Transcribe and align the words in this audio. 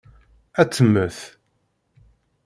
Ad 0.61 0.69
temmet. 0.69 1.19